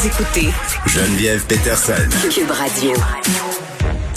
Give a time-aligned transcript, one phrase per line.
[0.00, 0.48] Vous écoutez
[0.86, 1.92] Geneviève Peterson.
[2.32, 2.92] Cube Radio.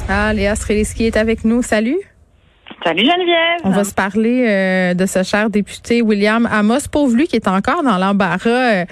[0.07, 1.61] Ah, Léa Streliski est avec nous.
[1.61, 1.99] Salut.
[2.83, 3.61] Salut Geneviève.
[3.63, 6.89] On va se parler euh, de ce cher député William Amos.
[6.91, 8.49] Pauvre lui qui est encore dans l'embarras.
[8.49, 8.85] Euh,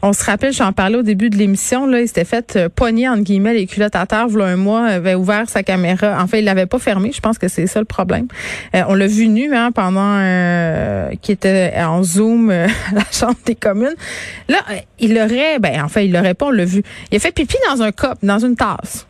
[0.00, 3.06] on se rappelle, j'en parlais au début de l'émission, là, il s'était fait euh, pogner
[3.06, 6.22] entre guillemets les culottes à terre, voilà un mois, avait ouvert sa caméra.
[6.22, 7.12] En fait, il l'avait pas fermé.
[7.12, 8.28] Je pense que c'est ça le problème.
[8.72, 10.18] on l'a vu nu hein, pendant
[11.20, 13.96] qui était en zoom à la Chambre des communes.
[14.48, 14.60] Là,
[14.98, 16.82] il aurait, ben en fait, il l'aurait pas, on l'a vu.
[17.10, 19.06] Il a fait pipi dans un cop, dans une tasse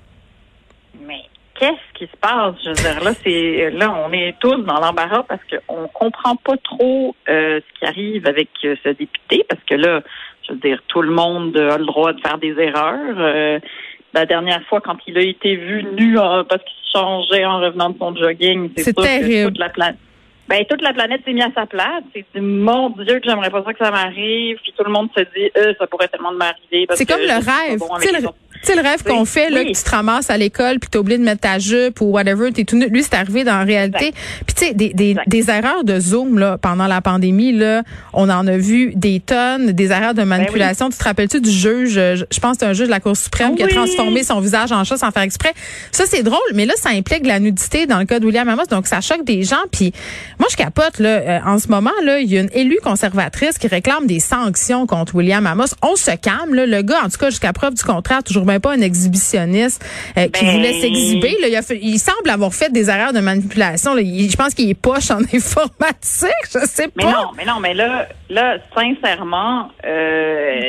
[1.58, 2.54] qu'est-ce qui se passe?
[2.62, 6.56] Je veux dire, là, c'est là, on est tous dans l'embarras parce qu'on comprend pas
[6.58, 10.02] trop euh, ce qui arrive avec euh, ce député, parce que là,
[10.46, 13.16] je veux dire, tout le monde a le droit de faire des erreurs.
[13.18, 13.58] Euh,
[14.12, 17.90] la dernière fois, quand il a été vu nu parce qu'il se changeait en revenant
[17.90, 19.98] de son jogging, c'est sûr que toute la planète.
[20.46, 22.02] Ben, toute la planète s'est mise à sa place.
[22.12, 24.58] C'est dit, mon Dieu, que j'aimerais pas ça que ça m'arrive.
[24.62, 26.86] Puis tout le monde se dit, euh, ça pourrait tellement m'arriver.
[26.90, 27.80] C'est comme le rêve.
[28.02, 28.08] Tu
[28.66, 31.18] sais, le rêve qu'on fait, là, que tu te ramasses à l'école, puis tu oublié
[31.18, 34.12] de mettre ta jupe ou whatever, t'es tout Lui, c'est arrivé dans la réalité.
[34.46, 38.28] Puis tu sais, des, des, des, erreurs de Zoom, là, pendant la pandémie, là, on
[38.30, 40.88] en a vu des tonnes, des erreurs de ben manipulation.
[40.90, 43.54] Tu te rappelles-tu du juge, je pense que c'est un juge de la Cour suprême
[43.56, 45.52] qui a transformé son visage en chat sans faire exprès.
[45.92, 48.66] Ça, c'est drôle, mais là, ça implique la nudité dans le cas de William Amos,
[48.70, 49.56] donc ça choque des gens.
[49.70, 49.92] Puis
[50.38, 53.58] moi, je capote, là, euh, en ce moment, là, il y a une élue conservatrice
[53.58, 55.74] qui réclame des sanctions contre William Amos.
[55.82, 56.66] On se calme, là.
[56.66, 59.84] Le gars, en tout cas, jusqu'à preuve du contraire, toujours pas un exhibitionniste
[60.16, 61.36] euh, qui voulait ben, s'exhiber.
[61.80, 63.96] Il, semble avoir fait des erreurs de manipulation.
[63.96, 66.30] je pense qu'il est poche en informatique.
[66.52, 67.04] Je sais pas.
[67.04, 70.60] Mais non, mais non, mais là, là, sincèrement, euh,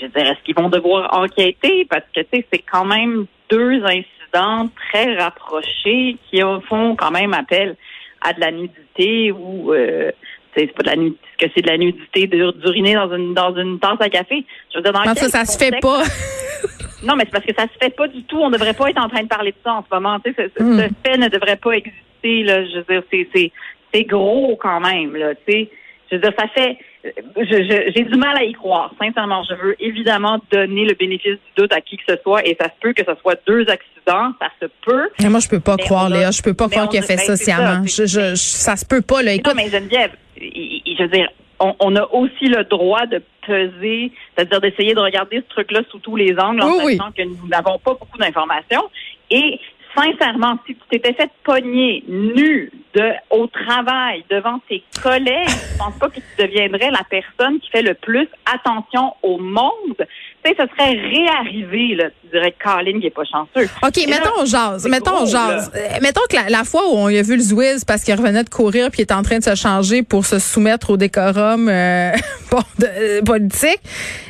[0.00, 1.86] je dirais, est-ce qu'ils vont devoir enquêter?
[1.88, 7.34] Parce que tu sais, c'est quand même deux incidents très rapprochés qui font quand même
[7.34, 7.76] appel
[8.20, 10.10] à de la nudité ou euh,
[10.56, 13.78] c'est pas de la nudité, que c'est de la nudité d'uriner dans une dans une
[13.78, 14.44] tasse à café.
[14.72, 16.02] Je veux dire, dans non, ça, ça se fait pas.
[17.02, 18.38] Non, mais c'est parce que ça se fait pas du tout.
[18.38, 20.18] On ne devrait pas être en train de parler de ça en ce moment.
[20.20, 20.88] Tu sais, ce, hmm.
[21.04, 22.42] fait ne devrait pas exister.
[22.42, 22.64] Là.
[22.64, 23.52] Je veux dire, c'est, c'est,
[23.92, 25.14] c'est gros quand même.
[25.16, 25.70] Là, tu sais.
[26.10, 26.78] Je veux dire, ça fait.
[27.04, 28.92] j'ai du mal à y croire.
[28.98, 32.56] Sincèrement, je veux évidemment donner le bénéfice du doute à qui que ce soit, et
[32.58, 34.32] ça se peut que ce soit deux accidents.
[34.40, 35.08] Ça se peut.
[35.20, 36.30] Mais moi, je peux pas croire, Léa.
[36.30, 37.84] Je peux pas croire qu'il a fait ben, ça sciemment.
[37.84, 39.22] Je, je, ça se peut pas.
[39.22, 39.34] Là.
[39.34, 41.28] Écoute, non, mais Geneviève, je veux dire,
[41.60, 46.16] on, a aussi le droit de peser, c'est-à-dire d'essayer de regarder ce truc-là sous tous
[46.16, 48.88] les angles en sachant que nous n'avons pas beaucoup d'informations.
[49.30, 49.58] Et
[49.96, 55.98] sincèrement, si tu t'étais fait pogner nu de, au travail devant tes collègues, je pense
[55.98, 60.06] pas que tu deviendrais la personne qui fait le plus attention au monde.
[60.48, 62.04] Sais, ce serait réarrivé, là.
[62.22, 63.68] Tu dirais que Colin, il est pas chanceux.
[63.82, 64.88] OK, mettons on jase.
[64.88, 65.70] Mettons on jase.
[65.74, 68.48] Euh, mettons que la, fois où on a vu le Zwiz parce qu'il revenait de
[68.48, 72.12] courir puis il est en train de se changer pour se soumettre au décorum euh,
[72.82, 73.80] euh, politique,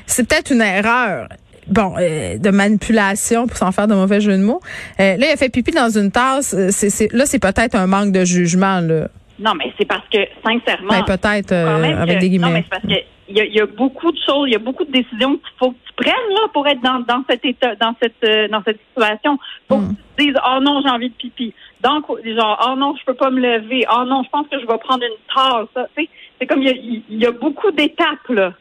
[0.07, 1.29] c'est peut-être une erreur
[1.69, 4.61] bon, euh, de manipulation pour s'en faire de mauvais jeux de mots.
[5.01, 6.55] Euh, là, il a fait pipi dans une tasse.
[6.55, 8.81] Euh, c'est, là, c'est peut-être un manque de jugement.
[8.81, 9.09] Là.
[9.39, 10.89] Non, mais c'est parce que, sincèrement...
[10.89, 12.47] Ben, peut-être, avec des guillemets.
[12.47, 14.57] Non, mais c'est parce que il y, a, y, a, beaucoup de choses, il y
[14.57, 17.45] a beaucoup de décisions qu'il faut que tu prennes là pour être dans, dans cet
[17.45, 19.39] état, dans cette dans cette situation.
[19.69, 19.97] Faut que hmm.
[19.97, 21.55] tu te dises oh non j'ai envie de pipi.
[21.83, 23.85] Donc genre oh non je peux pas me lever.
[23.93, 25.87] Oh non je pense que je vais prendre une tasse.
[25.97, 26.09] Tu sais,
[26.41, 28.53] c'est comme il y, a, beaucoup d'étapes là.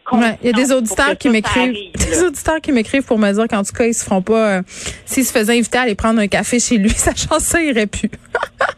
[0.41, 3.63] Il y a des auditeurs qui m'écrivent, des auditeurs qui m'écrivent pour me dire qu'en
[3.63, 4.61] tout cas ils se feront pas, euh,
[5.05, 7.87] s'ils se faisaient inviter à aller prendre un café chez lui, sa chance ça irait
[7.87, 8.09] plus.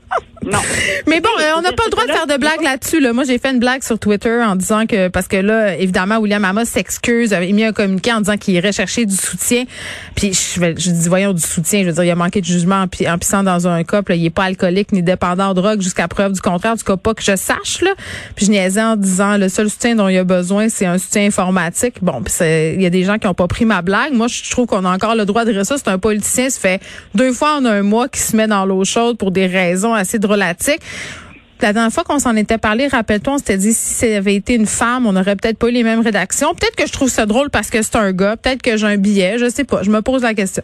[1.07, 2.99] Mais bon, euh, on n'a pas le droit de faire de blagues là-dessus.
[2.99, 3.13] Là.
[3.13, 6.43] Moi, j'ai fait une blague sur Twitter en disant que parce que là, évidemment, William
[6.45, 9.63] Amos s'excuse, avait mis un communiqué en disant qu'il irait chercher du soutien.
[10.15, 11.81] Puis je, je dis voyons du soutien.
[11.81, 14.15] Je veux dire, il a manqué de jugement en, pissant dans un couple.
[14.15, 16.75] Il est pas alcoolique ni dépendant de drogue jusqu'à preuve du contraire.
[16.75, 17.91] Du cas, pas que je sache là.
[18.35, 21.25] Puis je niaisais en disant le seul soutien dont il a besoin, c'est un soutien
[21.25, 21.95] informatique.
[22.01, 24.13] Bon, il y a des gens qui ont pas pris ma blague.
[24.13, 25.77] Moi, je trouve qu'on a encore le droit de dire ça.
[25.77, 26.81] C'est un politicien, ça fait
[27.15, 30.19] deux fois en un mois qui se met dans l'eau chaude pour des raisons assez
[31.61, 34.55] La dernière fois qu'on s'en était parlé, rappelle-toi, on s'était dit si ça avait été
[34.55, 36.53] une femme, on n'aurait peut-être pas eu les mêmes rédactions.
[36.53, 38.97] Peut-être que je trouve ça drôle parce que c'est un gars, peut-être que j'ai un
[38.97, 39.83] billet, je sais pas.
[39.83, 40.63] Je me pose la question.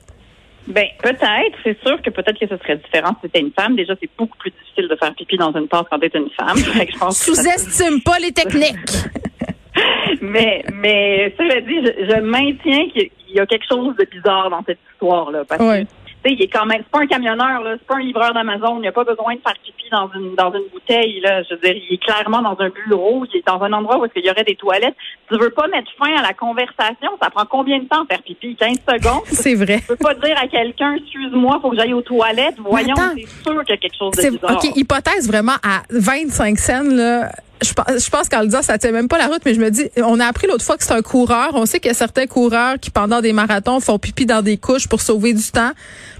[0.68, 3.76] Ben peut-être, c'est sûr que peut-être que ce serait différent si c'était une femme.
[3.76, 6.58] Déjà, c'est beaucoup plus difficile de faire pipi dans une tasse quand t'es une femme.
[7.12, 8.76] Sous-estime pas les techniques.
[10.22, 14.64] mais, mais, cela dit, je, je maintiens qu'il y a quelque chose de bizarre dans
[14.66, 15.44] cette histoire-là.
[15.48, 15.84] Parce Ouais.
[15.84, 15.90] que,
[16.32, 18.82] il est quand même, c'est pas un camionneur, là, c'est pas un livreur d'Amazon, il
[18.82, 21.44] n'y a pas besoin de faire pipi dans une, dans une bouteille, là.
[21.44, 24.06] Je veux dire, il est clairement dans un bureau, il est dans un endroit où
[24.06, 24.96] est-ce qu'il y aurait des toilettes.
[25.30, 28.56] Tu veux pas mettre fin à la conversation, ça prend combien de temps faire pipi?
[28.56, 29.22] 15 secondes?
[29.26, 29.80] C'est vrai.
[29.82, 32.56] Tu peux pas dire à quelqu'un, excuse-moi, faut que j'aille aux toilettes.
[32.60, 34.58] Voyons, c'est sûr qu'il y a quelque chose de bizarre.
[34.58, 37.32] OK, hypothèse vraiment à 25 cents là.
[37.64, 39.60] Je pense, je pense qu'en le disant, ça tient même pas la route, mais je
[39.62, 41.52] me dis, on a appris l'autre fois que c'est un coureur.
[41.54, 44.58] On sait qu'il y a certains coureurs qui, pendant des marathons, font pipi dans des
[44.58, 45.72] couches pour sauver du temps.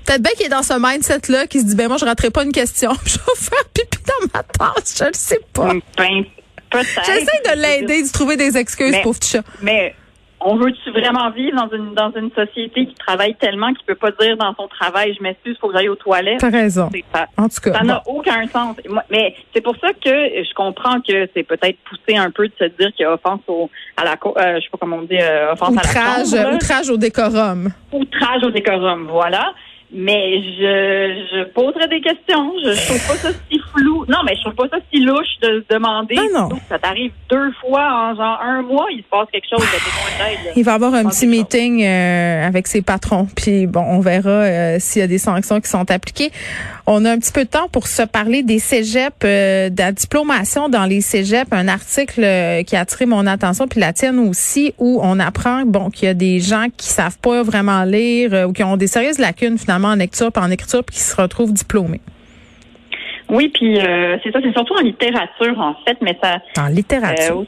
[0.06, 2.44] Peut-être bien qu'il est dans ce mindset-là, qui se dit, ben moi, je raterai pas
[2.44, 2.92] une question.
[3.06, 4.96] Je vais faire pipi dans ma tasse.
[4.98, 5.74] Je le sais pas.
[5.98, 6.24] Ben.
[7.06, 9.44] J'essaie de l'aider, de trouver des excuses, Mais- pauvre petit chat.
[9.62, 9.94] Mais
[10.48, 14.12] on veut-tu vraiment vivre dans une dans une société qui travaille tellement qu'il peut pas
[14.12, 16.40] dire dans son travail, je m'excuse, faut que j'aille aux toilettes?
[16.40, 16.90] T'as raison.
[17.14, 17.26] Ça.
[17.38, 17.74] En tout cas.
[17.74, 18.78] Ça n'a aucun sens.
[18.88, 22.54] Moi- Mais c'est pour ça que je comprends que c'est peut-être poussé un peu de
[22.60, 25.02] se dire qu'il y a offense au, à la, euh, je sais pas comment on
[25.02, 27.70] dit, euh, offense Outrage, à la chambre, outrage au décorum.
[27.92, 29.54] outrage au décorum, voilà.
[29.98, 32.52] Mais je, je poserai des questions.
[32.66, 34.06] Je, je trouve pas ça si flou.
[34.10, 36.16] Non, mais je trouve pas ça si louche de se demander.
[36.20, 36.50] Ah non.
[36.68, 40.52] Ça t'arrive deux fois en genre un mois, il se passe quelque chose de là.
[40.56, 43.28] Il va avoir un Ah, petit meeting euh, avec ses patrons.
[43.38, 46.32] Puis bon, on verra euh, s'il y a des sanctions qui sont appliquées.
[46.88, 49.92] On a un petit peu de temps pour se parler des cégeps, euh, de la
[49.92, 51.52] diplomation dans les cégeps.
[51.52, 55.64] Un article euh, qui a attiré mon attention, puis la tienne aussi, où on apprend
[55.66, 58.78] bon qu'il y a des gens qui savent pas vraiment lire euh, ou qui ont
[58.78, 62.02] des sérieuses lacunes finalement en lecture puis en écriture puis qui se retrouvent diplômés.
[63.30, 66.38] Oui, puis euh, c'est ça, c'est surtout en littérature en fait, mais ça.
[66.60, 67.46] En littérature.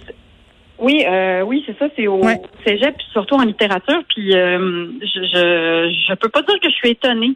[0.80, 2.42] oui, euh, oui, c'est ça, c'est au Ouais.
[2.66, 4.02] cégep, puis surtout en littérature.
[4.10, 7.34] Puis euh, je, je je peux pas dire que je suis étonnée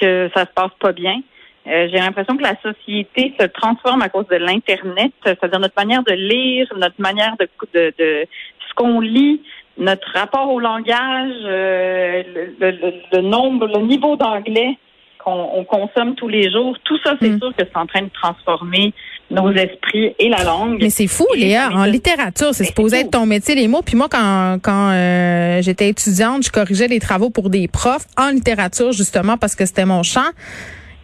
[0.00, 1.20] que ça se passe pas bien.
[1.68, 6.02] Euh, J'ai l'impression que la société se transforme à cause de l'internet, c'est-à-dire notre manière
[6.04, 8.26] de lire, notre manière de de, de
[8.68, 9.40] ce qu'on lit,
[9.78, 12.22] notre rapport au langage, euh,
[12.60, 14.78] le, le- le nombre, le niveau d'anglais
[15.24, 16.76] qu'on on consomme tous les jours.
[16.84, 17.38] Tout ça, c'est Mm.
[17.40, 18.94] sûr que c'est en train de transformer
[19.28, 20.78] nos esprits et la langue.
[20.80, 21.70] Mais c'est fou, Léa.
[21.74, 23.82] En littérature, c'est supposé être ton métier, les mots.
[23.84, 28.30] Puis moi, quand, quand euh, j'étais étudiante, je corrigeais les travaux pour des profs en
[28.30, 30.30] littérature, justement, parce que c'était mon champ.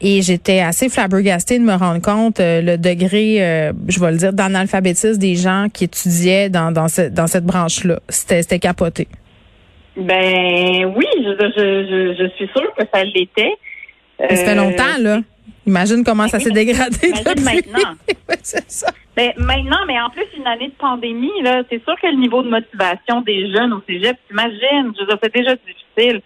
[0.04, 4.16] Et j'étais assez flabbergastée de me rendre compte euh, le degré, euh, je vais le
[4.18, 8.00] dire, d'analphabétisme des gens qui étudiaient dans, dans, ce- dans cette branche-là.
[8.08, 9.06] C'était capoté.
[9.96, 13.52] Ben oui, je, je, je, je suis sûre que ça l'était.
[14.18, 15.20] Ça fait Euh, longtemps, là.
[15.66, 17.94] Imagine comment ça oui, s'est mais dégradé imagine maintenant.
[18.28, 18.88] Ouais, ça.
[19.16, 22.42] Ben, maintenant, mais en plus, une année de pandémie, là, c'est sûr que le niveau
[22.42, 26.22] de motivation des jeunes au cégep, t'imagines, je veux dire, c'est déjà difficile.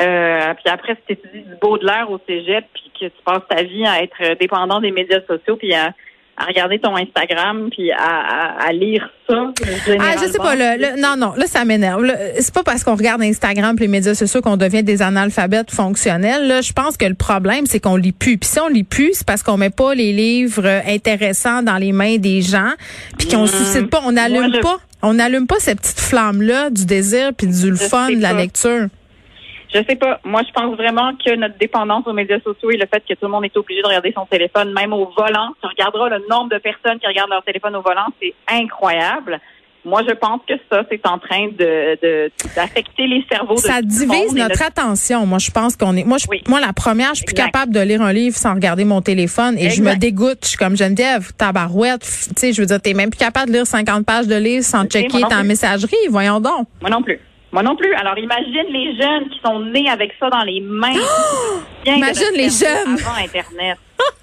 [0.00, 3.62] Euh, puis après, si tu étudies du Baudelaire au cégep, puis que tu passes ta
[3.62, 5.92] vie à être dépendant des médias sociaux, puis à,
[6.38, 9.52] à regarder ton Instagram, puis à, à, à lire ça.
[10.00, 10.54] Ah, je sais pas.
[10.54, 12.06] Le, le- non, non, là, ça m'énerve.
[12.40, 16.48] C'est pas parce qu'on regarde Instagram et les médias sociaux qu'on devient des analphabètes fonctionnels.
[16.48, 18.38] Là, je pense que le problème, c'est qu'on lit plus.
[18.38, 21.76] Puis si on lit plus, c'est parce qu'on met pas les livres euh, intéressants dans
[21.76, 22.70] les mains des gens,
[23.18, 23.46] puis qu'on Mmh.
[23.48, 27.32] suscite pas, on n'allume je- pas, on n'allume pas cette petite flamme là du désir
[27.36, 28.86] puis du Je fun de la lecture.
[29.74, 30.20] Je sais pas.
[30.24, 33.24] Moi, je pense vraiment que notre dépendance aux médias sociaux et le fait que tout
[33.24, 36.50] le monde est obligé de regarder son téléphone, même au volant, tu regarderas le nombre
[36.50, 39.40] de personnes qui regardent leur téléphone au volant, c'est incroyable.
[39.84, 43.78] Moi, je pense que ça, c'est en train de de- d'affecter les cerveaux de Ça
[43.80, 45.26] tout le divise notre attention.
[45.26, 46.04] Moi, je pense qu'on est.
[46.04, 46.40] Moi, je, Oui.
[46.46, 49.56] moi, la première, je suis plus capable de lire un livre sans regarder mon téléphone
[49.58, 50.38] et je me dégoûte.
[50.44, 52.02] Je suis comme Geneviève, tabarouette.
[52.02, 54.62] Tu sais, je veux dire, t'es même plus capable de lire 50 pages de livre
[54.64, 55.96] sans checker ta messagerie.
[56.10, 56.68] Voyons donc.
[56.80, 57.18] Moi non plus.
[57.52, 57.92] Moi non plus.
[57.94, 60.94] Alors, imagine les jeunes qui sont nés avec ça dans les mains.
[61.84, 62.96] De Imagine les jeunes.
[62.98, 63.78] Avant Internet.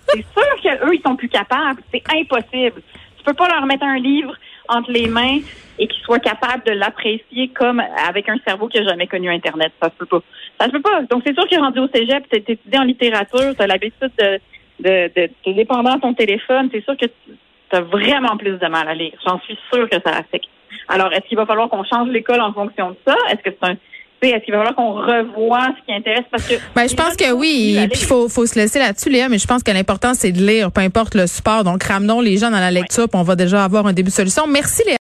[0.07, 1.81] c'est sûr qu'eux, ils sont plus capables.
[1.93, 2.81] C'est impossible.
[3.17, 4.33] Tu peux pas leur mettre un livre
[4.67, 5.39] entre les mains
[5.77, 9.73] et qu'ils soient capables de l'apprécier comme avec un cerveau qui a jamais connu Internet.
[9.81, 10.21] Ça se peut pas.
[10.59, 11.01] Ça se peut pas.
[11.03, 14.39] Donc, c'est sûr que rendu au cégep, tu étudié en littérature, tu as l'habitude de,
[14.79, 16.69] de, de, de dépendant à ton téléphone.
[16.71, 19.13] C'est sûr que tu as vraiment plus de mal à lire.
[19.25, 20.49] J'en suis sûre que ça affecte.
[20.89, 23.15] Alors, est-ce qu'il va falloir qu'on change l'école en fonction de ça?
[23.29, 23.75] Est-ce que c'est un.
[23.75, 23.79] tu
[24.23, 26.25] sais, Est-ce qu'il va falloir qu'on revoie ce qui intéresse?
[26.31, 26.55] Parce que.
[26.75, 27.77] Ben, je pense que oui.
[27.79, 28.07] Et puis, lire.
[28.07, 30.81] faut, faut se laisser là-dessus, Léa, mais je pense que l'important, c'est de lire, peu
[30.81, 31.63] importe le support.
[31.63, 34.15] Donc, ramenons les gens dans la lecture, puis on va déjà avoir un début de
[34.15, 34.47] solution.
[34.47, 34.97] Merci, Léa.